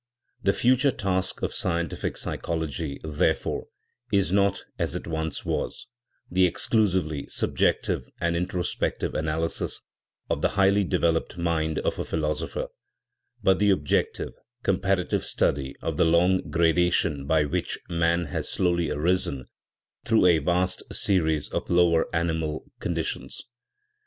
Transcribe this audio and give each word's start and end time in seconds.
The 0.41 0.51
future 0.51 0.89
task 0.89 1.43
of 1.43 1.53
scientific 1.53 2.17
psychology, 2.17 2.99
therefore, 3.03 3.67
is 4.11 4.31
not, 4.31 4.65
as 4.79 4.95
it 4.95 5.05
once 5.05 5.45
was, 5.45 5.85
the 6.31 6.47
exclusively 6.47 7.27
subjective 7.27 8.09
and 8.19 8.35
introspective 8.35 9.13
analysis 9.13 9.79
of 10.27 10.41
the 10.41 10.49
highly 10.57 10.83
developed 10.85 11.37
mind 11.37 11.77
of 11.77 11.99
a 11.99 12.03
philosopher, 12.03 12.69
but 13.43 13.59
the 13.59 13.69
objective, 13.69 14.33
comparative 14.63 15.23
study 15.23 15.75
of 15.83 15.97
the 15.97 16.05
long 16.05 16.49
gradation 16.49 17.27
by 17.27 17.45
which 17.45 17.77
man 17.87 18.25
has 18.25 18.49
slowly 18.49 18.89
arisen 18.89 19.45
through 20.03 20.25
a 20.25 20.39
vast 20.39 20.81
series 20.91 21.47
of 21.49 21.69
lower 21.69 22.07
animal 22.15 22.65
conditions. 22.79 23.43